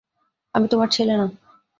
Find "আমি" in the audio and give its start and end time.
0.55-0.67